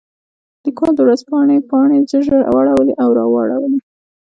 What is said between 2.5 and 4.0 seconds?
واړولې او راواړولې.